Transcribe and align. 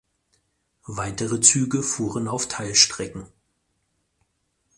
Weitere 0.87 1.39
Züge 1.41 1.83
fuhren 1.83 2.27
auf 2.27 2.47
Teilstrecken. 2.47 3.27